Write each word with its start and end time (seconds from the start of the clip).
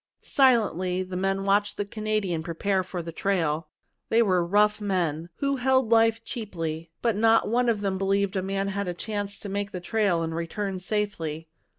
Silently 0.23 1.03
the 1.03 1.15
men 1.15 1.43
watched 1.43 1.77
the 1.77 1.85
Canadian 1.85 2.41
prepare 2.41 2.83
for 2.83 3.03
the 3.03 3.11
trail. 3.11 3.67
They 4.09 4.23
were 4.23 4.43
rough 4.43 4.81
men, 4.81 5.29
who 5.35 5.57
held 5.57 5.91
life 5.91 6.23
cheaply, 6.23 6.89
but 7.03 7.15
not 7.15 7.47
one 7.49 7.69
of 7.69 7.81
them 7.81 7.99
believed 7.99 8.35
a 8.35 8.41
man 8.41 8.69
had 8.69 8.87
a 8.87 8.95
chance 8.95 9.37
to 9.37 9.47
make 9.47 9.69
the 9.71 9.79
trail 9.79 10.23
and 10.23 10.33
return 10.33 10.79
safely. 10.79 11.49